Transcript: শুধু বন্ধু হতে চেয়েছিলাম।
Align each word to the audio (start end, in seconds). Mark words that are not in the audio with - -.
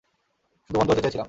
শুধু 0.69 0.77
বন্ধু 0.79 0.91
হতে 0.91 1.01
চেয়েছিলাম। 1.01 1.19